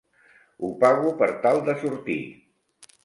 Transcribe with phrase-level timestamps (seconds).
[0.67, 2.19] Ho pago per tal de sortir!